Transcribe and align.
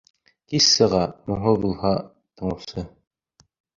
Кис 0.53 0.69
сыға, 0.77 1.01
моңһоҙ 1.31 1.59
булһа 1.67 1.91
тыңлаусы. 2.41 2.87